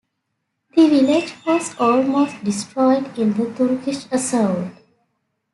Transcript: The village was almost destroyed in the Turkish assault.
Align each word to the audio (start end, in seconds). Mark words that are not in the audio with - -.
The 0.75 0.89
village 0.89 1.35
was 1.45 1.75
almost 1.79 2.43
destroyed 2.43 3.19
in 3.19 3.33
the 3.33 3.53
Turkish 3.53 4.05
assault. 4.11 4.71